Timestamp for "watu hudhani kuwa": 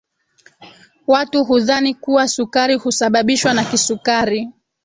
1.07-2.27